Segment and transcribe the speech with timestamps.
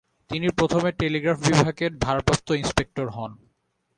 [0.29, 3.31] তিনি প্রথমে টেলিগ্রাফ বিভাগের ভারপ্রাপ্ত ইন্সপেক্টর হন।